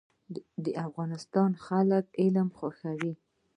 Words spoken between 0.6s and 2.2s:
د افغانستان خلک